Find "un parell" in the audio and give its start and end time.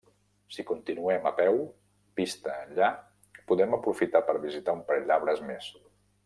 4.79-5.07